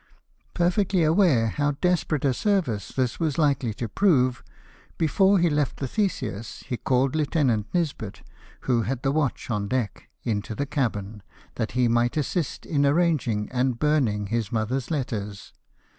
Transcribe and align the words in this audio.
Perfectly 0.55 1.03
aware 1.03 1.49
how 1.49 1.73
desperate 1.73 2.25
a 2.25 2.33
service 2.33 2.87
this 2.89 3.19
was 3.19 3.35
hkely 3.35 3.75
to 3.75 3.87
prove, 3.87 4.43
before 4.97 5.37
he 5.37 5.47
left 5.47 5.77
the 5.77 5.87
Theseus 5.87 6.63
he 6.65 6.75
called 6.75 7.15
Lieutenant 7.15 7.67
Nisbet, 7.71 8.23
who 8.61 8.81
had 8.81 9.03
the 9.03 9.11
watch 9.11 9.51
on 9.51 9.67
deck, 9.67 10.09
into 10.23 10.55
the 10.55 10.65
cabin, 10.65 11.21
that 11.53 11.73
he 11.73 11.87
might 11.87 12.17
assist 12.17 12.65
in 12.65 12.83
arranging 12.83 13.47
and 13.51 13.77
burning 13.77 14.25
his 14.25 14.51
mother's 14.51 14.89
letters. 14.89 15.53